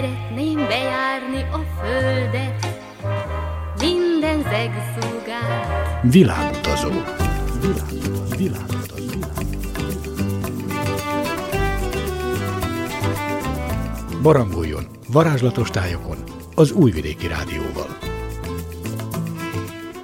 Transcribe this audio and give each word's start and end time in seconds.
Szeretném 0.00 0.56
bejárni 0.56 1.42
a 1.52 1.80
földet, 1.80 2.66
minden 3.80 4.42
zegszúgát. 4.42 6.02
Világutazó. 6.02 6.88
Világutazó. 7.60 8.36
Világutazó. 8.36 9.18
Barangoljon 14.22 14.86
varázslatos 15.12 15.70
tájokon 15.70 16.16
az 16.54 16.72
Újvidéki 16.72 17.26
Rádióval. 17.26 17.98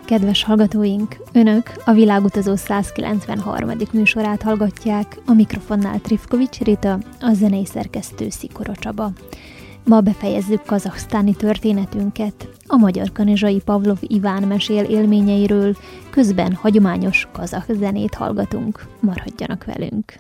Kedves 0.05 0.45
hallgatóink, 0.45 1.17
Önök 1.33 1.73
a 1.85 1.93
Világutazó 1.93 2.57
193. 2.57 3.71
műsorát 3.93 4.43
hallgatják, 4.43 5.19
a 5.27 5.33
mikrofonnál 5.33 6.01
Trifkovics 6.01 6.59
Rita, 6.59 6.99
a 7.21 7.33
zenei 7.33 7.67
szerkesztő 7.67 8.29
Szikora 8.29 8.75
Csaba. 8.75 9.13
Ma 9.87 10.01
befejezzük 10.01 10.63
kazaksztáni 10.63 11.35
történetünket. 11.35 12.49
A 12.67 12.77
magyar 12.77 13.13
kanizsai 13.13 13.61
Pavlov 13.65 13.99
Iván 14.01 14.43
mesél 14.43 14.85
élményeiről, 14.85 15.77
közben 16.11 16.53
hagyományos 16.53 17.29
kazak 17.33 17.65
zenét 17.69 18.15
hallgatunk. 18.15 18.87
Maradjanak 19.01 19.65
velünk! 19.65 20.13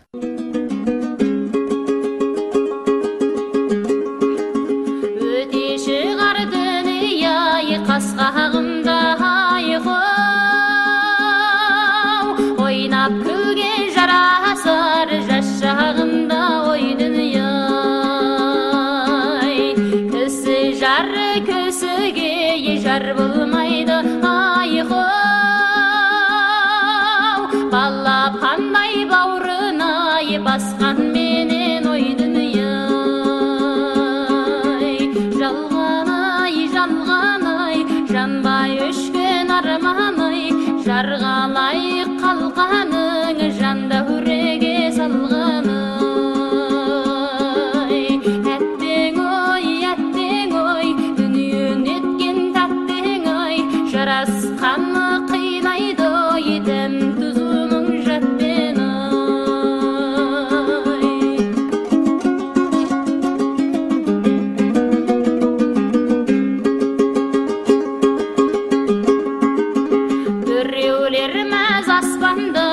las 71.96 72.18
bandas. 72.20 72.65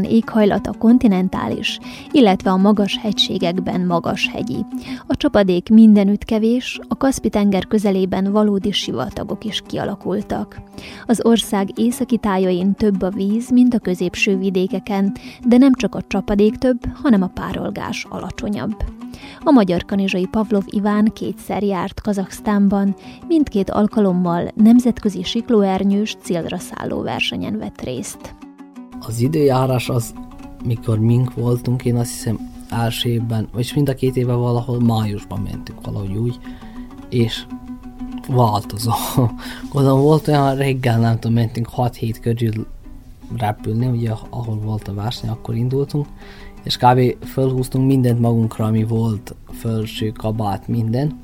Kazaksztán 0.00 0.04
éghajlata 0.04 0.72
kontinentális, 0.78 1.78
illetve 2.10 2.50
a 2.50 2.56
magas 2.56 2.98
hegységekben 2.98 3.80
magas 3.80 4.28
hegyi. 4.28 4.64
A 5.06 5.16
csapadék 5.16 5.68
mindenütt 5.68 6.24
kevés, 6.24 6.80
a 6.88 6.96
Kaszpi-tenger 6.96 7.66
közelében 7.66 8.32
valódi 8.32 8.72
sivatagok 8.72 9.44
is 9.44 9.62
kialakultak. 9.66 10.60
Az 11.06 11.24
ország 11.24 11.78
északi 11.78 12.16
tájain 12.16 12.74
több 12.74 13.02
a 13.02 13.10
víz, 13.10 13.50
mint 13.50 13.74
a 13.74 13.78
középső 13.78 14.36
vidékeken, 14.36 15.16
de 15.44 15.56
nem 15.56 15.74
csak 15.74 15.94
a 15.94 16.02
csapadék 16.08 16.56
több, 16.56 16.80
hanem 17.02 17.22
a 17.22 17.30
párolgás 17.34 18.06
alacsonyabb. 18.08 18.76
A 19.44 19.50
magyar 19.50 19.84
kanizsai 19.84 20.26
Pavlov 20.26 20.64
Iván 20.66 21.04
kétszer 21.04 21.62
járt 21.62 22.00
Kazaksztánban, 22.00 22.94
mindkét 23.28 23.70
alkalommal 23.70 24.50
nemzetközi 24.54 25.22
siklóernyős 25.22 26.16
célra 26.22 26.58
szálló 26.58 27.02
versenyen 27.02 27.58
vett 27.58 27.80
részt. 27.80 28.34
Az 29.06 29.20
időjárás 29.20 29.88
az, 29.88 30.14
mikor 30.64 30.98
mink 30.98 31.34
voltunk, 31.34 31.84
én 31.84 31.96
azt 31.96 32.10
hiszem 32.10 32.38
első 32.70 33.08
évben, 33.08 33.48
vagy 33.52 33.72
mind 33.74 33.88
a 33.88 33.94
két 33.94 34.16
éve 34.16 34.32
valahol 34.32 34.80
májusban 34.80 35.40
mentünk 35.40 35.86
valahogy 35.86 36.16
úgy, 36.16 36.38
és 37.08 37.46
változó. 38.28 38.92
Gondolom 39.72 40.00
volt 40.00 40.28
olyan 40.28 40.56
reggel, 40.56 40.98
nem 40.98 41.18
tudom, 41.18 41.36
mentünk 41.36 41.68
6-7 41.76 42.16
körül 42.20 42.66
repülni, 43.36 43.86
ugye 43.86 44.10
ahol 44.30 44.58
volt 44.58 44.88
a 44.88 44.94
verseny, 44.94 45.30
akkor 45.30 45.54
indultunk, 45.54 46.06
és 46.62 46.76
kb. 46.76 47.24
fölhúztunk 47.24 47.86
mindent 47.86 48.20
magunkra, 48.20 48.64
ami 48.64 48.84
volt, 48.84 49.34
felső, 49.50 50.10
kabát, 50.10 50.68
minden. 50.68 51.20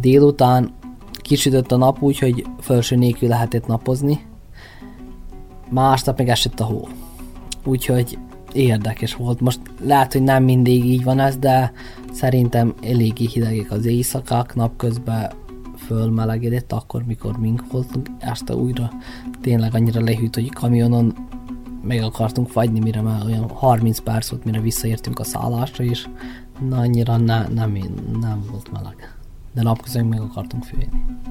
Délután 0.00 0.72
kisütött 1.12 1.72
a 1.72 1.76
nap 1.76 2.02
úgy, 2.02 2.18
hogy 2.18 2.46
felső 2.58 2.96
nélkül 2.96 3.28
lehetett 3.28 3.66
napozni, 3.66 4.20
másnap 5.70 6.18
meg 6.18 6.28
esett 6.28 6.60
a 6.60 6.64
hó. 6.64 6.88
Úgyhogy 7.64 8.18
érdekes 8.52 9.14
volt. 9.14 9.40
Most 9.40 9.60
lehet, 9.80 10.12
hogy 10.12 10.22
nem 10.22 10.44
mindig 10.44 10.84
így 10.84 11.04
van 11.04 11.18
ez, 11.18 11.36
de 11.36 11.72
szerintem 12.12 12.74
eléggé 12.82 13.24
hidegek 13.24 13.70
az 13.70 13.84
éjszakák, 13.84 14.54
napközben 14.54 15.30
fölmelegedett 15.86 16.72
akkor, 16.72 17.02
mikor 17.04 17.38
mink 17.38 17.64
voltunk, 17.72 18.10
este 18.18 18.54
újra 18.54 18.90
tényleg 19.40 19.74
annyira 19.74 20.00
lehűt, 20.00 20.34
hogy 20.34 20.52
kamionon 20.52 21.14
meg 21.82 22.02
akartunk 22.02 22.48
fagyni, 22.48 22.78
mire 22.78 23.00
már 23.00 23.24
olyan 23.24 23.48
30 23.48 23.98
perc 23.98 24.28
volt, 24.28 24.44
mire 24.44 24.60
visszaértünk 24.60 25.18
a 25.18 25.24
szállásra, 25.24 25.84
és 25.84 26.08
na, 26.68 26.76
annyira 26.76 27.16
ne, 27.16 27.48
nem, 27.48 27.78
nem 28.20 28.44
volt 28.50 28.72
meleg. 28.72 29.14
De 29.54 29.62
napközben 29.62 30.06
meg 30.06 30.20
akartunk 30.20 30.64
főni. 30.64 30.88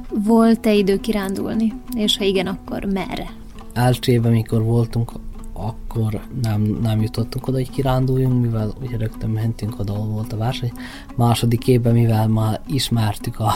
Volt-e 0.09 0.73
idő 0.73 0.99
kirándulni? 0.99 1.73
És 1.95 2.17
ha 2.17 2.23
igen, 2.23 2.47
akkor 2.47 2.83
merre? 2.83 3.27
Első 3.73 4.19
mikor 4.19 4.63
voltunk, 4.63 5.11
akkor 5.59 6.21
nem, 6.41 6.61
nem 6.81 7.01
jutottunk 7.01 7.47
oda, 7.47 7.57
hogy 7.57 7.69
kiránduljunk, 7.69 8.41
mivel 8.41 8.73
ugye 8.81 8.97
rögtön 8.97 9.29
mentünk 9.29 9.79
oda, 9.79 9.93
volt 9.93 10.33
a 10.33 10.37
verseny. 10.37 10.71
Második 11.15 11.67
évben, 11.67 11.93
mivel 11.93 12.27
már 12.27 12.61
ismertük 12.67 13.39
a, 13.39 13.51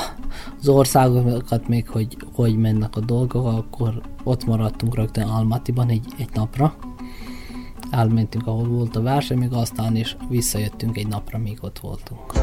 az 0.60 0.68
országokat 0.68 1.68
még, 1.68 1.90
hogy 1.90 2.18
hogy 2.34 2.58
mennek 2.58 2.96
a 2.96 3.00
dolgok, 3.00 3.46
akkor 3.46 4.02
ott 4.24 4.46
maradtunk 4.46 4.96
rögtön 4.96 5.28
Almatiban 5.28 5.90
egy, 5.90 6.06
egy 6.18 6.30
napra. 6.34 6.76
Elmentünk, 7.92 8.48
ahol 8.48 8.68
volt 8.68 8.96
a 8.96 9.02
verseny, 9.02 9.38
még 9.38 9.54
aztán 9.54 9.96
is 9.96 10.18
visszajöttünk 10.30 10.98
egy 10.98 11.08
napra, 11.08 11.38
míg 11.38 11.58
ott 11.62 11.80
voltunk. 11.80 12.34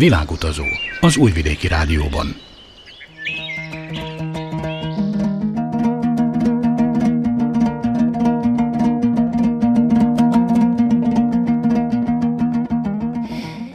Világutazó 0.00 0.64
az 1.00 1.16
Újvidéki 1.16 1.68
Rádióban. 1.68 2.26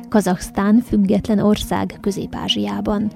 Kazaksztán 0.10 0.79
független 0.79 1.39
ország 1.39 1.98
Közép-Ázsiában. 2.01 3.12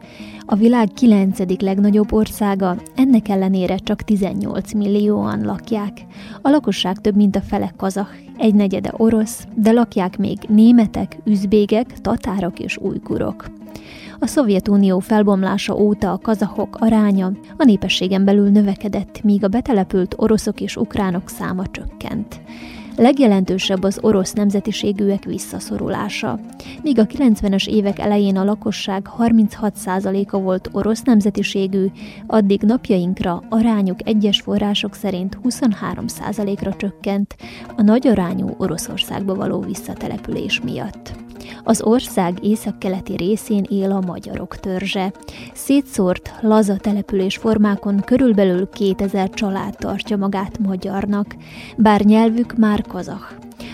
A 0.45 0.55
világ 0.55 0.87
kilencedik 0.93 1.61
legnagyobb 1.61 2.13
országa, 2.13 2.75
ennek 2.95 3.27
ellenére 3.27 3.77
csak 3.77 4.01
18 4.01 4.73
millióan 4.73 5.41
lakják. 5.41 6.05
A 6.41 6.49
lakosság 6.49 6.97
több 6.97 7.15
mint 7.15 7.35
a 7.35 7.41
fele 7.41 7.73
kazah, 7.77 8.07
egy 8.39 8.55
negyede 8.55 8.93
orosz, 8.97 9.47
de 9.55 9.71
lakják 9.71 10.17
még 10.17 10.37
németek, 10.47 11.17
üzbégek, 11.25 12.01
tatárok 12.01 12.59
és 12.59 12.77
ujgurok. 12.77 13.45
A 14.19 14.27
Szovjetunió 14.27 14.99
felbomlása 14.99 15.75
óta 15.75 16.11
a 16.11 16.17
kazahok 16.17 16.77
aránya 16.79 17.31
a 17.57 17.63
népességen 17.63 18.25
belül 18.25 18.49
növekedett, 18.49 19.23
míg 19.23 19.43
a 19.43 19.47
betelepült 19.47 20.15
oroszok 20.17 20.61
és 20.61 20.75
ukránok 20.75 21.29
száma 21.29 21.67
csökkent. 21.67 22.41
Legjelentősebb 22.99 23.83
az 23.83 23.99
orosz 24.01 24.33
nemzetiségűek 24.33 25.23
visszaszorulása. 25.23 26.39
Míg 26.83 26.99
a 26.99 27.05
90-es 27.05 27.67
évek 27.67 27.99
elején 27.99 28.37
a 28.37 28.43
lakosság 28.43 29.09
36%-a 29.17 30.37
volt 30.37 30.69
orosz 30.71 31.01
nemzetiségű, 31.01 31.85
addig 32.27 32.61
napjainkra 32.61 33.43
arányuk 33.49 34.07
egyes 34.07 34.41
források 34.41 34.95
szerint 34.95 35.37
23%-ra 35.43 36.75
csökkent 36.75 37.35
a 37.77 37.81
nagy 37.81 38.07
arányú 38.07 38.55
Oroszországba 38.57 39.35
való 39.35 39.59
visszatelepülés 39.59 40.61
miatt. 40.61 41.28
Az 41.63 41.81
ország 41.81 42.43
északkeleti 42.43 43.15
részén 43.15 43.65
él 43.69 43.91
a 43.91 44.01
magyarok 44.05 44.55
törzse. 44.57 45.13
Szétszórt, 45.53 46.33
laza 46.41 46.75
település 46.77 47.37
formákon 47.37 47.99
körülbelül 47.99 48.69
2000 48.69 49.29
család 49.29 49.75
tartja 49.77 50.17
magát 50.17 50.59
magyarnak, 50.59 51.35
bár 51.77 52.01
nyelvük 52.01 52.57
már 52.57 52.81
kazah. 52.81 53.21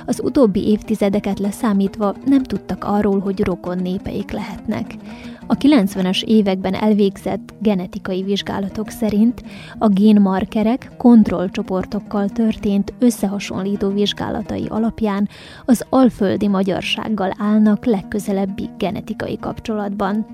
Az 0.05 0.21
utóbbi 0.23 0.67
évtizedeket 0.67 1.39
leszámítva 1.39 2.15
nem 2.25 2.43
tudtak 2.43 2.83
arról, 2.83 3.19
hogy 3.19 3.43
rokon 3.43 3.77
népeik 3.77 4.31
lehetnek. 4.31 4.95
A 5.47 5.55
90-es 5.57 6.23
években 6.23 6.73
elvégzett 6.73 7.53
genetikai 7.59 8.23
vizsgálatok 8.23 8.89
szerint 8.89 9.43
a 9.77 9.87
génmarkerek 9.87 10.91
kontrollcsoportokkal 10.97 12.29
történt 12.29 12.93
összehasonlító 12.99 13.89
vizsgálatai 13.89 14.65
alapján 14.67 15.29
az 15.65 15.85
alföldi 15.89 16.47
magyarsággal 16.47 17.31
állnak 17.37 17.85
legközelebbi 17.85 18.69
genetikai 18.77 19.37
kapcsolatban. 19.39 20.25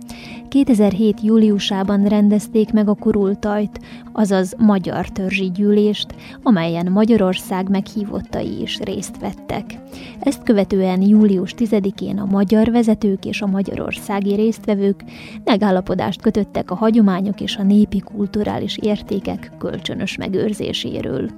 2007. 0.51 1.21
júliusában 1.21 2.05
rendezték 2.05 2.71
meg 2.71 2.89
a 2.89 2.93
kurultajt, 2.93 3.79
azaz 4.11 4.55
Magyar 4.57 5.09
Törzsi 5.09 5.51
Gyűlést, 5.53 6.15
amelyen 6.43 6.91
Magyarország 6.91 7.69
meghívottai 7.69 8.61
is 8.61 8.79
részt 8.79 9.19
vettek. 9.19 9.79
Ezt 10.19 10.43
követően 10.43 11.01
július 11.01 11.53
10-én 11.57 12.19
a 12.19 12.25
magyar 12.25 12.71
vezetők 12.71 13.25
és 13.25 13.41
a 13.41 13.45
magyarországi 13.45 14.35
résztvevők 14.35 15.03
megállapodást 15.43 16.21
kötöttek 16.21 16.71
a 16.71 16.75
hagyományok 16.75 17.41
és 17.41 17.57
a 17.57 17.63
népi 17.63 17.99
kulturális 17.99 18.77
értékek 18.77 19.51
kölcsönös 19.57 20.15
megőrzéséről. 20.15 21.29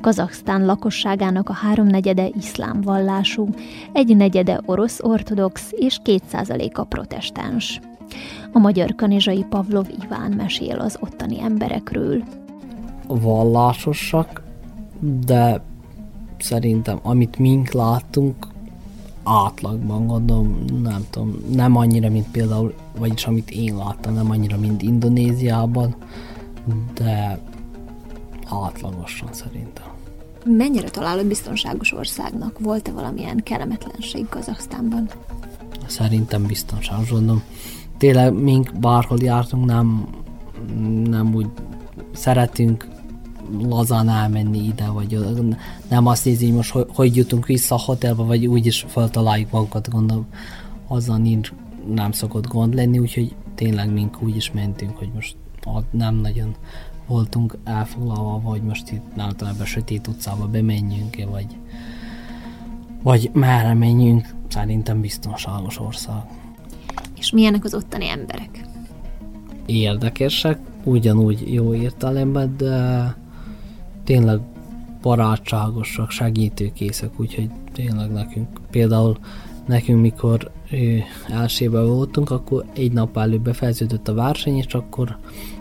Kazaksztán 0.00 0.66
lakosságának 0.66 1.48
a 1.48 1.52
háromnegyede 1.52 2.28
iszlám 2.36 2.80
vallású, 2.80 3.48
egy 3.92 4.16
negyede 4.16 4.60
orosz 4.64 5.00
ortodox 5.02 5.68
és 5.70 5.98
kétszázaléka 6.02 6.84
protestáns. 6.84 7.80
A 8.52 8.58
magyar 8.58 8.94
kanizsai 8.94 9.44
Pavlov 9.48 9.86
Iván 10.04 10.32
mesél 10.32 10.78
az 10.78 10.98
ottani 11.00 11.40
emberekről. 11.40 12.22
Vallásosak, 13.06 14.42
de 15.00 15.62
szerintem 16.38 16.98
amit 17.02 17.38
mink 17.38 17.72
láttunk, 17.72 18.46
átlagban 19.24 20.06
gondolom, 20.06 20.64
nem 20.82 21.06
tudom, 21.10 21.36
nem 21.54 21.76
annyira, 21.76 22.10
mint 22.10 22.30
például, 22.30 22.74
vagyis 22.98 23.26
amit 23.26 23.50
én 23.50 23.76
láttam, 23.76 24.14
nem 24.14 24.30
annyira, 24.30 24.58
mint 24.58 24.82
Indonéziában, 24.82 25.94
de 26.94 27.38
átlagosan 28.46 29.28
szerintem. 29.32 29.86
Mennyire 30.44 30.88
találod 30.88 31.26
biztonságos 31.26 31.92
országnak? 31.92 32.58
Volt-e 32.58 32.92
valamilyen 32.92 33.42
kellemetlenség 33.42 34.28
Kazaksztánban? 34.28 35.08
Szerintem 35.86 36.46
biztonságos, 36.46 37.10
gondolom. 37.10 37.42
Tényleg 37.98 38.32
mink 38.32 38.72
bárhol 38.80 39.18
jártunk, 39.22 39.64
nem, 39.64 40.08
nem 41.04 41.34
úgy 41.34 41.46
szeretünk 42.12 42.88
lazán 43.68 44.08
elmenni 44.08 44.58
ide, 44.58 44.88
vagy 44.88 45.18
nem 45.88 46.06
azt 46.06 46.24
nézni, 46.24 46.46
hogy 46.46 46.54
most 46.54 46.70
hogy, 46.88 47.16
jutunk 47.16 47.46
vissza 47.46 47.74
a 47.74 47.82
hotelba, 47.84 48.24
vagy 48.24 48.46
úgyis 48.46 48.84
feltaláljuk 48.88 49.50
magunkat, 49.50 49.90
gondolom, 49.90 50.26
azzal 50.88 51.18
nincs, 51.18 51.52
nem 51.94 52.12
szokott 52.12 52.46
gond 52.46 52.74
lenni, 52.74 52.98
úgyhogy 52.98 53.34
tényleg 53.54 53.92
mink 53.92 54.22
úgy 54.22 54.36
is 54.36 54.52
mentünk, 54.52 54.96
hogy 54.96 55.10
most 55.14 55.36
nem 55.90 56.14
nagyon 56.14 56.54
voltunk 57.06 57.58
elfoglalva, 57.64 58.40
hogy 58.48 58.62
most 58.62 58.90
itt 58.90 59.02
a 59.60 59.64
sötét 59.64 60.06
utcába 60.06 60.46
bemenjünk 60.46 61.18
-e, 61.18 61.26
vagy, 61.26 61.56
vagy 63.02 63.30
merre 63.32 63.74
menjünk, 63.74 64.34
szerintem 64.48 65.00
biztonságos 65.00 65.80
ország. 65.80 66.22
És 67.18 67.30
milyenek 67.30 67.64
az 67.64 67.74
ottani 67.74 68.08
emberek? 68.08 68.64
Érdekesek, 69.66 70.58
ugyanúgy 70.84 71.52
jó 71.52 71.74
értelemben, 71.74 72.54
de 72.56 73.16
tényleg 74.04 74.40
barátságosak, 75.02 76.10
segítőkészek, 76.10 77.10
úgyhogy 77.20 77.50
tényleg 77.72 78.10
nekünk, 78.12 78.48
például 78.70 79.16
nekünk 79.66 80.00
mikor 80.00 80.50
elsőben 81.28 81.86
voltunk, 81.86 82.30
akkor 82.30 82.64
egy 82.74 82.92
nap 82.92 83.16
előbb 83.16 83.42
befejeződött 83.42 84.08
a 84.08 84.14
verseny, 84.14 84.56
és 84.56 84.74
akkor 84.74 85.18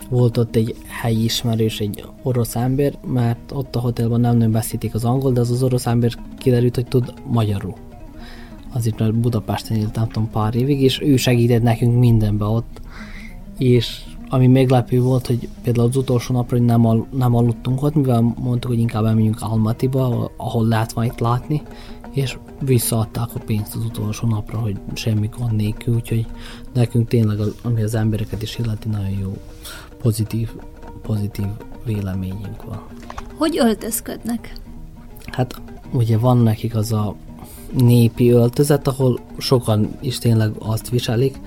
volt 0.10 0.38
ott 0.38 0.56
egy 0.56 0.76
helyi 1.02 1.24
ismerős, 1.24 1.80
egy 1.80 2.06
orosz 2.24 2.56
ember, 2.56 2.94
mert 3.08 3.52
ott 3.52 3.76
a 3.76 3.80
hotelban 3.80 4.20
nem 4.20 4.38
nagyon 4.38 4.52
beszélték 4.52 4.94
az 4.94 5.06
angol, 5.06 5.32
de 5.32 5.40
az 5.40 5.52
az 5.52 5.64
orosz 5.64 5.86
ember 5.86 6.12
kiderült, 6.38 6.76
hogy 6.76 6.88
tud 6.88 7.14
magyarul. 7.26 7.76
Azért, 8.78 9.00
mert 9.00 9.16
Budapesten 9.16 9.78
élt, 9.78 9.96
nem 9.96 10.08
tudom, 10.08 10.30
pár 10.30 10.56
évig, 10.56 10.82
és 10.82 11.02
ő 11.02 11.16
segített 11.16 11.62
nekünk 11.62 12.00
mindenbe 12.00 12.46
ott, 12.46 12.82
és 13.58 14.02
ami 14.30 14.48
meglepő 14.48 15.02
volt, 15.02 15.28
hogy 15.28 15.50
például 15.64 15.88
az 15.88 15.96
utolsó 15.96 16.34
napra 16.34 16.58
hogy 16.58 16.66
nem, 16.66 16.86
al- 16.86 17.12
nem 17.12 17.36
aludtunk 17.36 17.84
ott, 17.84 17.96
mivel 17.96 18.22
mondtuk, 18.22 18.72
hogy 18.72 18.80
inkább 18.80 19.06
elmegyünk 19.06 19.42
Almatiba, 19.42 20.32
ahol 20.38 20.68
lehet 20.68 20.96
majd 20.96 21.14
látni, 21.20 21.62
és 22.12 22.38
visszaadták 22.60 23.36
a 23.36 23.40
pénzt 23.46 23.76
az 23.76 23.86
utolsó 23.86 24.28
napra, 24.28 24.58
hogy 24.58 24.80
semmi 24.94 25.30
gond 25.38 25.56
nélkül, 25.56 25.96
úgyhogy 25.96 26.26
nekünk 26.74 27.08
tényleg, 27.08 27.40
ami 27.64 27.84
az 27.84 27.96
embereket 27.96 28.42
is 28.42 28.58
illeti, 28.58 28.88
nagyon 28.88 29.18
jó, 29.20 29.38
pozitív, 30.02 30.50
pozitív 31.02 31.48
véleményünk 31.86 32.64
van. 32.64 32.82
Hogy 33.36 33.58
öltözködnek? 33.58 34.54
Hát 35.26 35.62
ugye 35.92 36.18
van 36.18 36.38
nekik 36.38 36.76
az 36.76 36.92
a 36.92 37.16
népi 37.74 38.32
öltözet, 38.32 38.88
ahol 38.88 39.20
sokan 39.38 39.90
is 40.00 40.18
tényleg 40.18 40.52
azt 40.60 40.90
viselik, 40.90 41.40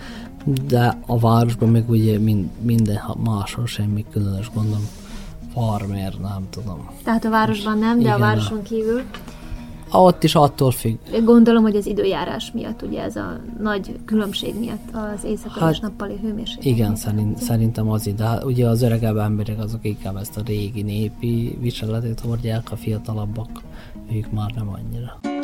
de 0.67 0.99
a 1.07 1.19
városban 1.19 1.69
meg 1.69 1.91
ugye 1.91 2.19
mind, 2.19 2.49
minden 2.61 3.01
máshol 3.25 3.67
semmi 3.67 4.05
különös 4.11 4.51
gondom. 4.55 4.89
Farmer, 5.55 6.15
nem 6.23 6.47
tudom. 6.51 6.91
Tehát 7.05 7.25
a 7.25 7.31
városban 7.31 7.79
nem, 7.79 7.97
de 7.97 8.01
Igen, 8.01 8.15
a 8.15 8.19
városon 8.19 8.63
kívül. 8.63 9.03
Ott 9.93 10.25
is 10.25 10.35
attól 10.35 10.71
függ. 10.71 10.99
Gondolom, 11.25 11.63
hogy 11.63 11.77
az 11.77 11.87
időjárás 11.87 12.51
miatt, 12.53 12.83
ugye 12.83 13.03
ez 13.03 13.17
a 13.17 13.41
nagy 13.61 13.99
különbség 14.05 14.59
miatt 14.59 14.89
az 14.93 15.25
éjszakai 15.25 15.63
hát, 15.63 15.73
és 15.73 15.79
nappali 15.79 16.19
hőmérséklet. 16.23 16.65
Igen, 16.65 16.97
szerint, 16.97 17.39
szerintem 17.39 17.91
az 17.91 18.07
ide. 18.07 18.25
Hát 18.25 18.45
ugye 18.45 18.67
az 18.67 18.83
öregebb 18.83 19.17
emberek 19.17 19.59
azok 19.59 19.85
inkább 19.85 20.17
ezt 20.17 20.37
a 20.37 20.41
régi 20.47 20.83
népi 20.83 21.59
viseletet 21.61 22.21
hordják, 22.21 22.73
a 22.73 22.77
fiatalabbak 22.77 23.63
ők 24.13 24.31
már 24.33 24.51
nem 24.55 24.69
annyira. 24.69 25.40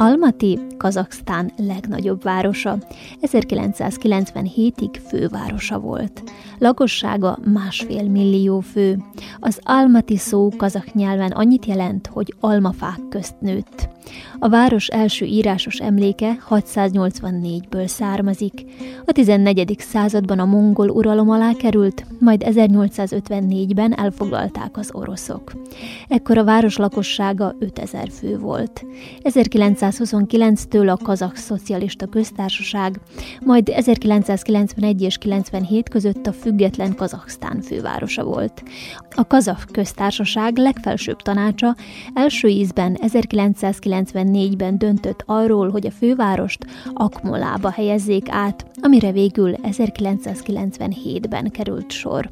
Almaty 0.00 0.58
Kazaksztán 0.76 1.52
legnagyobb 1.56 2.22
városa. 2.22 2.78
1997-ig 3.22 5.00
fővárosa 5.08 5.78
volt. 5.78 6.22
Lakossága 6.58 7.38
másfél 7.44 8.08
millió 8.08 8.60
fő. 8.60 9.02
Az 9.40 9.60
Almaty 9.62 10.16
szó 10.16 10.48
kazak 10.56 10.94
nyelven 10.94 11.30
annyit 11.30 11.66
jelent, 11.66 12.06
hogy 12.06 12.34
almafák 12.40 13.00
közt 13.08 13.40
nőtt. 13.40 13.89
A 14.38 14.48
város 14.48 14.86
első 14.86 15.24
írásos 15.26 15.76
emléke 15.76 16.38
684-ből 16.50 17.86
származik. 17.86 18.64
A 19.04 19.12
14. 19.12 19.74
században 19.78 20.38
a 20.38 20.44
mongol 20.44 20.88
uralom 20.88 21.30
alá 21.30 21.52
került, 21.52 22.06
majd 22.20 22.42
1854-ben 22.46 23.98
elfoglalták 23.98 24.76
az 24.76 24.90
oroszok. 24.92 25.52
Ekkor 26.08 26.38
a 26.38 26.44
város 26.44 26.76
lakossága 26.76 27.54
5000 27.58 28.08
fő 28.10 28.38
volt. 28.38 28.84
1929-től 29.22 30.90
a 30.90 31.04
Kazak 31.04 31.36
Szocialista 31.36 32.06
Köztársaság, 32.06 33.00
majd 33.40 33.68
1991 33.68 35.02
és 35.02 35.18
97 35.18 35.88
között 35.88 36.26
a 36.26 36.32
független 36.32 36.94
Kazaksztán 36.94 37.60
fővárosa 37.60 38.24
volt. 38.24 38.62
A 39.14 39.26
Kazak 39.26 39.64
Köztársaság 39.72 40.56
legfelsőbb 40.56 41.22
tanácsa 41.22 41.76
első 42.14 42.48
ízben 42.48 42.96
1994-ben 44.04 44.78
döntött 44.78 45.22
arról, 45.26 45.70
hogy 45.70 45.86
a 45.86 45.90
fővárost 45.90 46.66
Akmolába 46.94 47.70
helyezzék 47.70 48.26
át, 48.28 48.66
amire 48.82 49.12
végül 49.12 49.54
1997-ben 49.62 51.50
került 51.50 51.90
sor. 51.90 52.30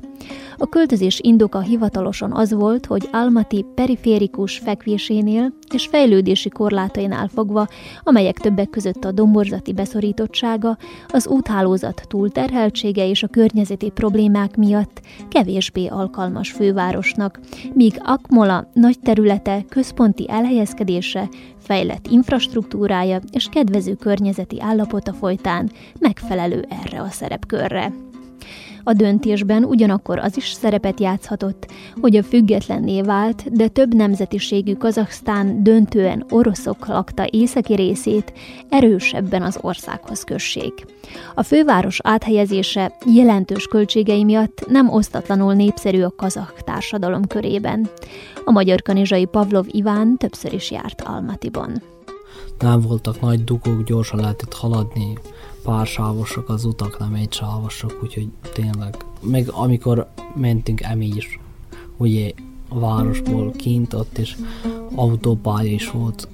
A 0.56 0.66
költözés 0.66 1.20
indoka 1.22 1.60
hivatalosan 1.60 2.32
az 2.32 2.52
volt, 2.52 2.86
hogy 2.86 3.08
Almaty 3.12 3.64
periférikus 3.74 4.58
fekvésénél 4.58 5.52
és 5.74 5.86
fejlődési 5.86 6.48
korlátainál 6.48 7.28
fogva, 7.28 7.66
amelyek 8.02 8.38
többek 8.38 8.70
között 8.70 9.04
a 9.04 9.12
domborzati 9.12 9.72
beszorítottsága, 9.72 10.76
az 11.08 11.26
úthálózat 11.26 12.02
túlterheltsége 12.08 13.08
és 13.08 13.22
a 13.22 13.28
környezeti 13.28 13.90
problémák 13.90 14.56
miatt 14.56 15.00
kevésbé 15.28 15.86
alkalmas 15.86 16.50
fővárosnak, 16.50 17.40
míg 17.74 18.00
Akmola 18.04 18.70
nagy 18.72 18.98
területe, 19.00 19.64
központi 19.68 20.30
elhelyezkedése, 20.30 21.28
fejlett 21.58 22.06
infrastruktúrája 22.06 23.20
és 23.32 23.48
kedvező 23.50 23.94
környezeti 23.94 24.60
állapota 24.60 25.12
folytán 25.12 25.70
megfelelő 25.98 26.66
erre 26.68 27.00
a 27.00 27.08
szerepkörre. 27.10 28.07
A 28.88 28.92
döntésben 28.92 29.64
ugyanakkor 29.64 30.18
az 30.18 30.36
is 30.36 30.52
szerepet 30.52 31.00
játszhatott, 31.00 31.66
hogy 32.00 32.16
a 32.16 32.22
függetlenné 32.22 33.00
vált, 33.00 33.52
de 33.52 33.68
több 33.68 33.94
nemzetiségű 33.94 34.74
Kazaksztán 34.74 35.62
döntően 35.62 36.24
oroszok 36.30 36.86
lakta 36.86 37.26
északi 37.30 37.74
részét 37.74 38.32
erősebben 38.68 39.42
az 39.42 39.58
országhoz 39.60 40.24
kössék. 40.24 40.84
A 41.34 41.42
főváros 41.42 41.98
áthelyezése 42.02 42.96
jelentős 43.14 43.66
költségei 43.66 44.24
miatt 44.24 44.64
nem 44.68 44.88
osztatlanul 44.88 45.54
népszerű 45.54 46.02
a 46.02 46.12
kazak 46.16 46.62
társadalom 46.64 47.26
körében. 47.26 47.88
A 48.44 48.50
magyar 48.50 48.82
kanizsai 48.82 49.24
Pavlov 49.24 49.66
Iván 49.68 50.16
többször 50.16 50.52
is 50.52 50.70
járt 50.70 51.00
Almatiban. 51.00 51.82
Nem 52.58 52.80
voltak 52.80 53.20
nagy 53.20 53.44
dugók, 53.44 53.82
gyorsan 53.82 54.20
lehetett 54.20 54.54
haladni, 54.54 55.18
pár 55.68 55.86
sávosok 55.86 56.48
az 56.48 56.64
utak, 56.64 56.98
nem 56.98 57.14
egy 57.14 57.32
sávosok, 57.32 58.00
úgyhogy 58.02 58.28
tényleg, 58.52 58.96
meg 59.20 59.48
amikor 59.50 60.08
mentünk 60.34 60.80
emi 60.80 61.06
is, 61.06 61.40
ugye 61.96 62.32
a 62.68 62.78
városból 62.78 63.50
kint, 63.50 63.94
ott 63.94 64.18
is 64.18 64.36
autópálya 64.94 65.72
is 65.72 65.90
volt, 65.90 66.28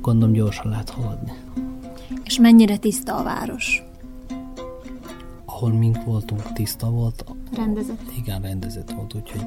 gondolom 0.00 0.34
gyorsan 0.34 0.70
lehet 0.70 0.90
haladni. 0.90 1.32
És 2.24 2.38
mennyire 2.38 2.76
tiszta 2.76 3.16
a 3.16 3.22
város? 3.22 3.82
Ahol 5.44 5.72
mink 5.72 6.04
voltunk, 6.04 6.52
tiszta 6.52 6.90
volt. 6.90 7.24
Rendezett. 7.52 8.02
Igen, 8.18 8.42
rendezett 8.42 8.90
volt, 8.90 9.14
úgyhogy 9.14 9.46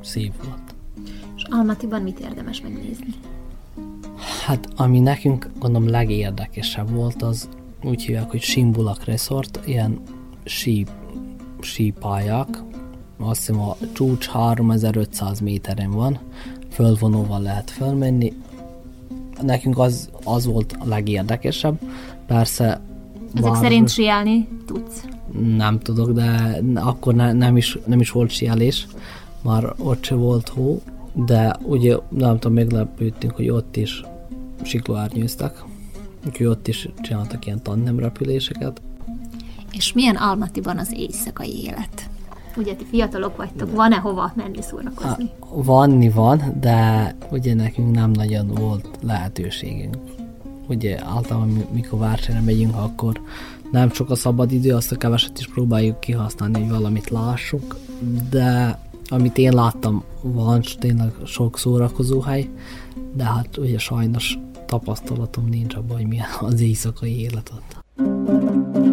szép 0.00 0.44
volt. 0.44 0.74
És 1.36 1.42
Almatiban 1.50 2.02
mit 2.02 2.18
érdemes 2.18 2.60
megnézni? 2.60 3.14
Hát, 4.46 4.68
ami 4.76 5.00
nekünk 5.00 5.50
gondolom 5.58 5.88
legérdekesebb 5.88 6.90
volt, 6.90 7.22
az 7.22 7.48
úgy 7.84 8.02
hívják, 8.02 8.30
hogy 8.30 8.40
Simbulak 8.40 9.04
Resort, 9.04 9.60
ilyen 9.64 10.00
sí, 10.44 10.86
sípályák, 11.60 12.62
azt 13.18 13.38
hiszem 13.38 13.60
a 13.60 13.76
csúcs 13.92 14.26
3500 14.26 15.40
méteren 15.40 15.90
van, 15.90 16.18
fölvonóval 16.70 17.40
lehet 17.40 17.70
fölmenni. 17.70 18.32
Nekünk 19.42 19.78
az, 19.78 20.10
az 20.24 20.46
volt 20.46 20.76
a 20.78 20.88
legérdekesebb. 20.88 21.80
Persze 22.26 22.80
Ezek 23.34 23.42
város... 23.42 23.58
szerint 23.58 23.88
siálni 23.88 24.48
tudsz? 24.66 25.04
Nem 25.56 25.78
tudok, 25.78 26.10
de 26.10 26.60
akkor 26.74 27.14
ne, 27.14 27.32
nem, 27.32 27.56
is, 27.56 27.78
nem 27.86 28.00
is 28.00 28.10
volt 28.10 28.30
sielés, 28.30 28.86
már 29.42 29.74
ott 29.78 30.04
se 30.04 30.14
volt 30.14 30.48
hó, 30.48 30.82
de 31.12 31.56
ugye 31.62 31.96
nem 32.08 32.38
tudom, 32.38 32.56
meglepődtünk, 32.56 33.34
hogy 33.34 33.48
ott 33.48 33.76
is 33.76 34.02
siklóárnyőztek 34.62 35.64
úgyhogy 36.26 36.46
ott 36.46 36.68
is 36.68 36.88
csináltak 37.00 37.46
ilyen 37.46 37.62
tandem 37.62 37.98
repüléseket. 37.98 38.82
És 39.72 39.92
milyen 39.92 40.16
Almatiban 40.16 40.78
az 40.78 40.92
éjszakai 40.92 41.64
élet? 41.64 42.10
Ugye 42.56 42.74
ti 42.74 42.84
fiatalok 42.84 43.36
vagytok, 43.36 43.74
van-e 43.74 43.96
hova 43.96 44.32
menni 44.34 44.62
szórakozni? 44.62 45.30
Vanni 45.50 46.08
van, 46.08 46.56
de 46.60 47.14
ugye 47.30 47.54
nekünk 47.54 47.94
nem 47.94 48.10
nagyon 48.10 48.46
volt 48.46 48.88
lehetőségünk. 49.02 49.96
Ugye 50.68 50.98
általában 51.04 51.66
mikor 51.72 51.98
vársára 51.98 52.40
megyünk, 52.40 52.76
akkor 52.76 53.20
nem 53.70 53.90
sok 53.90 54.10
a 54.10 54.14
szabad 54.14 54.52
idő, 54.52 54.74
azt 54.74 54.92
a 54.92 54.96
keveset 54.96 55.38
is 55.38 55.48
próbáljuk 55.48 56.00
kihasználni, 56.00 56.60
hogy 56.60 56.70
valamit 56.70 57.10
lássuk, 57.10 57.76
de 58.30 58.78
amit 59.08 59.38
én 59.38 59.52
láttam, 59.52 60.04
van 60.22 60.62
tényleg 60.78 61.12
sok 61.24 61.58
szórakozóhely, 61.58 62.48
de 63.14 63.24
hát 63.24 63.56
ugye 63.56 63.78
sajnos 63.78 64.38
tapasztalatom 64.72 65.48
nincs 65.48 65.74
abban, 65.74 65.96
hogy 65.96 66.06
milyen 66.06 66.26
az 66.40 66.60
éjszakai 66.60 67.20
élet 67.20 67.52
ott. 67.54 68.91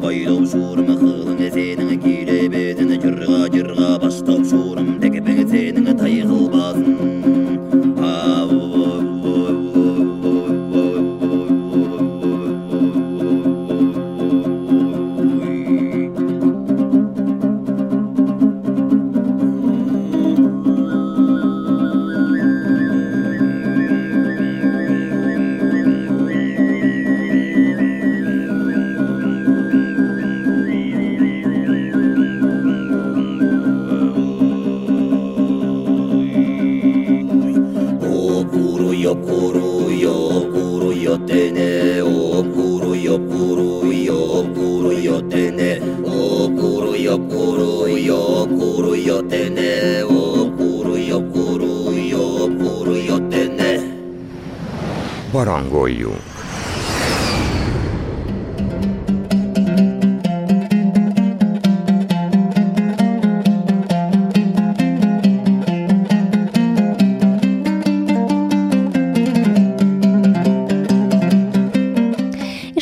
باید 0.00 0.28
آشور 0.28 0.80
مخ 0.80 1.09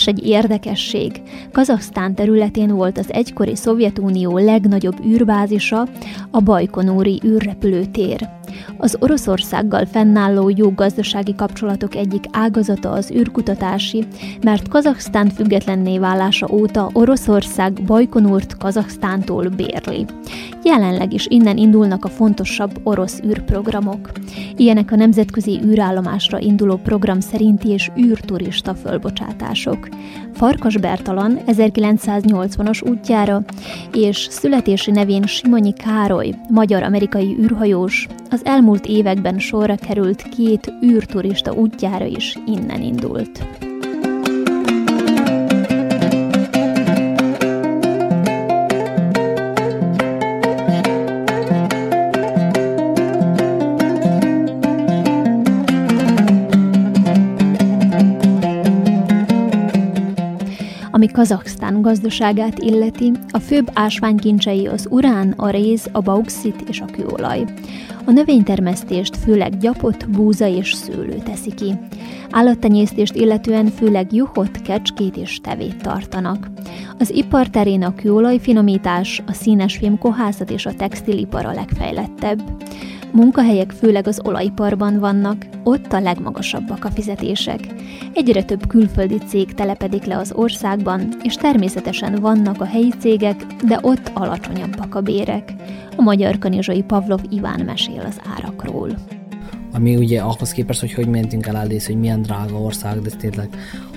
egy 0.09 0.27
érdekesség. 0.27 1.23
Kazaksztán 1.53 2.15
területén 2.15 2.75
volt 2.75 2.99
az 2.99 3.13
egykori 3.13 3.57
Szovjetunió 3.57 4.39
legnagyobb 4.39 5.05
űrbázisa, 5.05 5.87
a 6.31 6.41
Bajkonúri 6.41 7.21
űrrepülőtér. 7.25 8.29
Az 8.77 8.97
Oroszországgal 9.01 9.87
fennálló 9.87 10.53
jó 10.57 10.71
gazdasági 10.71 11.35
kapcsolatok 11.35 11.95
egyik 11.95 12.25
ágazata 12.33 12.91
az 12.91 13.11
űrkutatási, 13.11 14.05
mert 14.43 14.69
Kazaksztán 14.69 15.29
függetlenné 15.31 15.99
válása 15.99 16.49
óta 16.51 16.91
Oroszország 16.93 17.73
Bajkonurt 17.73 18.57
Kazaksztántól 18.57 19.49
bérli. 19.49 20.07
Jelenleg 20.69 21.13
is 21.13 21.27
innen 21.27 21.57
indulnak 21.57 22.05
a 22.05 22.09
fontosabb 22.09 22.81
orosz 22.83 23.21
űrprogramok. 23.25 24.11
Ilyenek 24.57 24.93
a 24.93 24.97
nemzetközi 24.97 25.61
űrállomásra 25.65 26.39
induló 26.39 26.77
program 26.77 27.21
szerinti 27.21 27.69
és 27.69 27.91
űrturista 27.99 28.75
fölbocsátások. 28.75 29.89
Farkas 30.33 30.77
Bertalan 30.77 31.39
1980-as 31.47 32.89
útjára 32.91 33.45
és 33.93 34.27
születési 34.31 34.91
nevén 34.91 35.23
Simonyi 35.23 35.73
Károly, 35.73 36.35
magyar-amerikai 36.49 37.37
űrhajós, 37.41 38.07
az 38.31 38.45
elmúlt 38.45 38.87
években 38.87 39.39
sorra 39.39 39.75
került 39.75 40.23
két 40.23 40.73
űrturista 40.85 41.53
útjára 41.53 42.05
is 42.05 42.39
innen 42.47 42.83
indult. 42.83 43.68
Kazaksztán 61.19 61.83
gazdaságát 61.83 62.59
illeti, 62.59 63.13
a 63.31 63.39
főbb 63.39 63.71
ásványkincsei 63.73 64.67
az 64.67 64.87
urán, 64.91 65.35
a 65.37 65.51
réz, 65.51 65.89
a 65.93 66.01
bauxit 66.01 66.65
és 66.69 66.81
a 66.81 66.85
kőolaj. 66.85 67.45
A 68.05 68.11
növénytermesztést 68.11 69.17
főleg 69.17 69.57
gyapot, 69.59 70.11
búza 70.11 70.47
és 70.47 70.73
szőlő 70.73 71.23
teszi 71.25 71.55
ki. 71.55 71.75
Állattenyésztést 72.31 73.15
illetően 73.15 73.67
főleg 73.67 74.13
juhot, 74.13 74.63
kecskét 74.63 75.17
és 75.17 75.41
tevét 75.41 75.83
tartanak. 75.83 76.51
Az 76.99 77.11
ipar 77.11 77.49
terén 77.49 77.83
a 77.83 77.95
kőolajfinomítás, 77.95 79.23
a 79.27 79.33
színesfém 79.33 79.99
kohászat 79.99 80.51
és 80.51 80.67
a 80.67 80.75
textilipar 80.75 81.47
a 81.47 81.53
legfejlettebb. 81.53 82.43
Munkahelyek 83.13 83.71
főleg 83.71 84.07
az 84.07 84.21
olajiparban 84.25 84.99
vannak, 84.99 85.47
ott 85.65 85.93
a 85.93 86.01
legmagasabbak 86.01 86.85
a 86.85 86.91
fizetések. 86.91 87.61
Egyre 88.15 88.45
több 88.45 88.67
külföldi 88.67 89.19
cég 89.19 89.55
telepedik 89.55 90.05
le 90.05 90.17
az 90.17 90.33
országban, 90.33 91.09
és 91.23 91.35
természetesen 91.35 92.15
vannak 92.15 92.61
a 92.61 92.65
helyi 92.65 92.93
cégek, 92.99 93.47
de 93.65 93.79
ott 93.83 94.11
alacsonyabbak 94.15 94.95
a 94.95 95.01
bérek. 95.01 95.55
A 95.97 96.03
magyar 96.03 96.39
kanizsai 96.39 96.83
Pavlov 96.83 97.21
Iván 97.29 97.61
mesél 97.61 98.01
az 98.01 98.21
árakról. 98.37 98.91
Ami 99.73 99.97
ugye 99.97 100.21
ahhoz 100.21 100.53
képest, 100.53 100.81
hogy 100.81 100.93
hogy 100.93 101.09
mentünk 101.09 101.47
el 101.47 101.57
elész, 101.57 101.87
hogy 101.87 101.99
milyen 101.99 102.23
drága 102.23 102.61
ország, 102.61 103.01
de 103.01 103.11
tényleg 103.11 103.49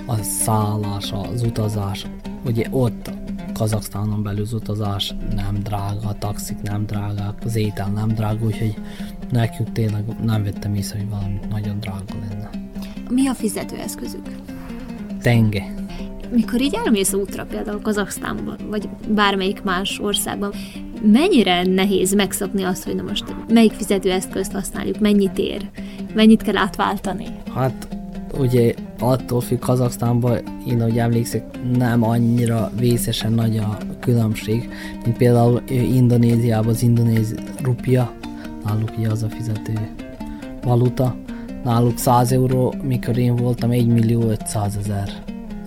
a 0.06 0.16
szállás, 0.22 1.12
az 1.32 1.42
utazás, 1.42 2.06
ugye 2.44 2.66
ott 2.70 3.10
Kazaksztánon 3.52 4.22
belül 4.22 4.42
az 4.42 4.52
utazás 4.52 5.14
nem 5.34 5.58
drága, 5.62 6.08
a 6.08 6.18
taxik 6.18 6.62
nem 6.62 6.86
drágák, 6.86 7.44
az 7.44 7.56
étel 7.56 7.88
nem 7.88 8.08
drága, 8.08 8.44
úgyhogy 8.44 8.74
nekünk 9.30 9.72
tényleg 9.72 10.04
nem 10.24 10.42
vettem 10.42 10.74
észre, 10.74 10.98
hogy 10.98 11.08
valami 11.08 11.40
nagyon 11.50 11.80
drága 11.80 12.14
lenne. 12.28 12.50
Mi 13.10 13.28
a 13.28 13.34
fizetőeszközük? 13.34 14.28
Tenge. 15.22 15.74
Mikor 16.30 16.60
így 16.60 16.74
elmész 16.84 17.12
útra, 17.12 17.44
például 17.44 17.80
Kazaksztánban, 17.80 18.56
vagy 18.68 18.88
bármelyik 19.08 19.62
más 19.62 19.98
országban, 19.98 20.52
mennyire 21.02 21.62
nehéz 21.62 22.14
megszokni 22.14 22.62
azt, 22.62 22.84
hogy 22.84 22.94
na 22.94 23.02
most 23.02 23.34
melyik 23.48 23.72
fizetőeszközt 23.72 24.52
használjuk, 24.52 24.98
mennyit 24.98 25.38
ér, 25.38 25.70
mennyit 26.14 26.42
kell 26.42 26.56
átváltani? 26.56 27.26
Hát 27.54 27.88
ugye 28.38 28.74
attól 28.98 29.40
függ 29.40 29.58
Kazaksztánban, 29.58 30.38
én 30.68 30.80
ahogy 30.80 30.98
emlékszek, 30.98 31.44
nem 31.76 32.02
annyira 32.02 32.70
vészesen 32.78 33.32
nagy 33.32 33.56
a 33.56 33.78
különbség, 34.00 34.68
mint 35.04 35.16
például 35.16 35.62
Indonéziában 35.68 36.72
az 36.72 36.82
indonéz 36.82 37.34
rupia, 37.62 38.12
náluk 38.64 38.90
ugye 38.98 39.08
az 39.08 39.22
a 39.22 39.28
fizető 39.28 39.72
valuta, 40.62 41.16
náluk 41.64 41.98
100 41.98 42.32
euró, 42.32 42.74
mikor 42.82 43.16
én 43.16 43.36
voltam 43.36 43.70
1 43.70 43.86
millió 43.86 44.20
500 44.20 44.76
ezer 44.76 45.08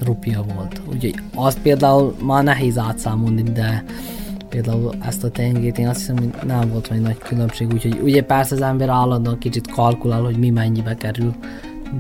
rupia 0.04 0.44
volt. 0.56 0.82
Úgyhogy 0.88 1.16
azt 1.36 1.60
például 1.60 2.16
már 2.22 2.44
nehéz 2.44 2.78
átszámolni, 2.78 3.42
de 3.44 3.84
például 4.50 4.94
ezt 5.02 5.24
a 5.24 5.30
tengét 5.30 5.78
én 5.78 5.88
azt 5.88 6.00
hiszem, 6.00 6.18
hogy 6.18 6.34
nem 6.46 6.70
volt 6.70 6.88
vagy 6.88 7.02
nagy 7.02 7.18
különbség, 7.18 7.74
úgyhogy 7.74 8.00
ugye 8.04 8.24
persze 8.24 8.56
az 8.56 8.62
ember 8.62 8.90
állandóan 8.90 9.38
kicsit 9.38 9.72
kalkulál, 9.72 10.22
hogy 10.22 10.38
mi 10.38 10.50
mennyibe 10.50 10.96
kerül, 10.96 11.36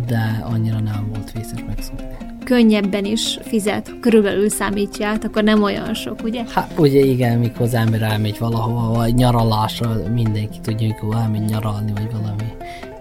de 0.07 0.43
annyira 0.43 0.79
nem 0.79 1.07
volt 1.13 1.31
vészes 1.31 1.63
megszokni. 1.67 2.15
Könnyebben 2.43 3.05
is 3.05 3.39
fizet, 3.41 3.99
körülbelül 3.99 4.49
számítja 4.49 5.07
át, 5.07 5.23
akkor 5.23 5.43
nem 5.43 5.63
olyan 5.63 5.93
sok, 5.93 6.23
ugye? 6.23 6.43
Hát 6.53 6.73
ugye 6.77 6.99
igen, 6.99 7.39
mikor 7.39 7.61
az 7.61 7.73
ember 7.73 8.01
elmegy 8.01 8.39
valahova, 8.39 8.93
vagy 8.93 9.13
nyaralásra, 9.13 9.95
mindenki 10.13 10.59
tudja, 10.59 10.87
mikor 10.87 11.15
elmegy 11.15 11.45
nyaralni, 11.45 11.91
vagy 11.91 12.11
valami 12.11 12.53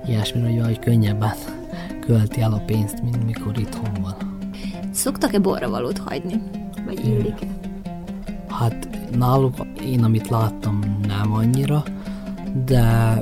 ilyesmi, 0.06 0.40
hogy 0.40 0.54
valahogy 0.54 0.78
könnyebben 0.78 1.32
költi 2.00 2.40
el 2.40 2.52
a 2.52 2.62
pénzt, 2.66 3.02
mint 3.02 3.24
mikor 3.24 3.58
itthon 3.58 4.02
van. 4.02 4.38
Szoktak-e 4.90 5.38
borravalót 5.38 5.98
hagyni? 5.98 6.42
Vagy 6.86 7.06
illik-e? 7.06 7.46
Hát 8.48 8.88
náluk 9.18 9.54
én, 9.86 10.04
amit 10.04 10.28
láttam, 10.28 10.80
nem 11.06 11.32
annyira, 11.32 11.82
de 12.64 13.20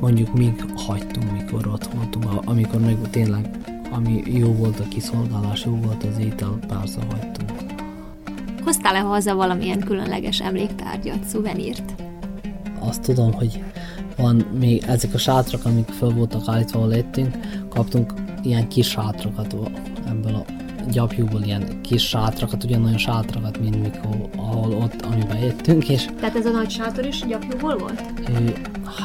mondjuk 0.00 0.34
még 0.34 0.64
hagytunk, 0.76 1.32
mikor 1.32 1.66
ott 1.66 1.84
voltunk, 1.84 2.24
amikor 2.44 2.80
meg 2.80 2.96
tényleg, 3.10 3.50
ami 3.90 4.22
jó 4.26 4.52
volt 4.52 4.80
a 4.80 4.88
kiszolgálás, 4.88 5.64
jó 5.64 5.76
volt 5.84 6.04
az 6.04 6.18
étel, 6.18 6.58
persze 6.68 7.00
hagytunk. 7.10 7.52
Hoztál-e 8.64 8.98
haza 8.98 9.34
valamilyen 9.34 9.78
különleges 9.78 10.40
emléktárgyat, 10.40 11.24
szuvenírt? 11.24 11.94
Azt 12.78 13.02
tudom, 13.02 13.32
hogy 13.32 13.62
van 14.16 14.36
még 14.58 14.82
ezek 14.86 15.14
a 15.14 15.18
sátrak, 15.18 15.64
amik 15.64 15.88
fel 15.88 16.08
voltak 16.08 16.42
állítva, 16.46 16.78
ahol 16.78 16.90
lettünk, 16.90 17.36
kaptunk 17.68 18.12
ilyen 18.42 18.68
kis 18.68 18.88
sátrakat 18.88 19.56
ebből 20.08 20.34
a 20.34 20.44
gyapjúból 20.90 21.42
ilyen 21.42 21.80
kis 21.82 22.08
sátrakat, 22.08 22.64
ugyanolyan 22.64 22.98
sátrakat, 22.98 23.60
mint 23.60 23.82
mikor, 23.82 24.28
ahol 24.36 24.72
ott, 24.72 25.02
amiben 25.02 25.38
jöttünk, 25.38 25.88
és... 25.88 26.08
Tehát 26.20 26.36
ez 26.36 26.46
a 26.46 26.50
nagy 26.50 26.70
sátor 26.70 27.06
is 27.06 27.24
gyapjúból 27.26 27.76
volt? 27.76 28.02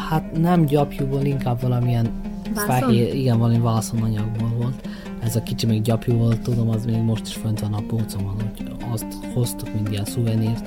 Hát 0.10 0.32
nem 0.42 0.66
gyapjúból, 0.66 1.22
inkább 1.22 1.62
valamilyen 1.62 2.12
Vászon? 2.54 2.70
fehér, 2.70 3.16
igen, 3.16 3.38
valami 3.38 3.60
vászonanyagból 3.60 4.50
volt. 4.58 4.88
Ez 5.20 5.36
a 5.36 5.44
kicsi 5.44 5.66
még 5.66 5.82
gyapjú 5.82 6.18
volt, 6.18 6.42
tudom, 6.42 6.70
az 6.70 6.86
még 6.86 7.02
most 7.02 7.28
is 7.28 7.34
fönt 7.34 7.60
van 7.60 7.74
a 7.74 7.82
pócomon, 7.88 8.36
hogy 8.36 8.72
azt 8.92 9.06
hoztuk, 9.34 9.74
mint 9.74 9.90
ilyen 9.90 10.06
szuvenírt, 10.06 10.66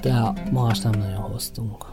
de 0.00 0.32
más 0.52 0.78
nem 0.78 0.92
nagyon 0.98 1.30
hoztunk. 1.32 1.86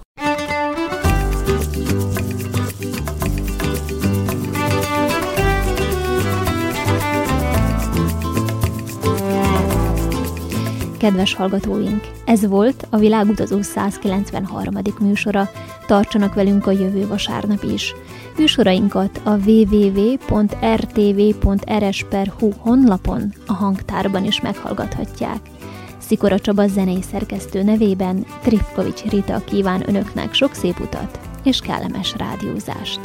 Kedves 10.97 11.33
hallgatóink, 11.33 12.07
ez 12.25 12.47
volt 12.47 12.87
a 12.89 12.97
Világutazó 12.97 13.61
193. 13.61 14.75
műsora. 14.99 15.49
Tartsanak 15.85 16.33
velünk 16.33 16.67
a 16.67 16.71
jövő 16.71 17.07
vasárnap 17.07 17.63
is. 17.63 17.93
Műsorainkat 18.37 19.21
a 19.23 19.29
www.rtv.rs.hu 19.29 20.11
honlapon, 22.57 23.33
a 23.47 23.53
hangtárban 23.53 24.25
is 24.25 24.41
meghallgathatják. 24.41 25.39
Szikora 25.97 26.39
Csaba 26.39 26.67
zenei 26.67 27.01
szerkesztő 27.01 27.63
nevében 27.63 28.25
Trifkovics 28.41 29.03
Rita 29.03 29.43
kíván 29.43 29.89
önöknek 29.89 30.33
sok 30.33 30.53
szép 30.53 30.79
utat 30.79 31.19
és 31.43 31.59
kellemes 31.59 32.13
rádiózást. 32.17 32.99